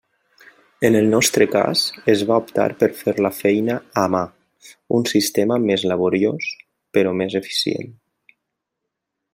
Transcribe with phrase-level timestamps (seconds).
[0.87, 4.23] En el nostre cas, es va optar per fer la feina “a mà”,
[5.01, 6.51] un sistema més laboriós
[6.99, 7.95] però més eficient.